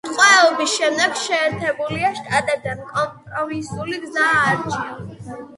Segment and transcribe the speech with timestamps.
[0.07, 5.41] ტყვეობის შემდეგ შეერთებულ შტატებთან კომპრომისული გზა აირჩია.